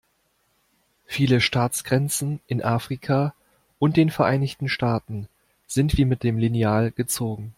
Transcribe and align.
Viele 1.05 1.41
Staatsgrenzen 1.41 2.39
in 2.47 2.63
Afrika 2.63 3.35
und 3.77 3.97
den 3.97 4.09
Vereinigten 4.09 4.67
Staaten 4.67 5.27
sind 5.67 5.95
wie 5.95 6.05
mit 6.05 6.23
dem 6.23 6.39
Lineal 6.39 6.89
gezogen. 6.91 7.49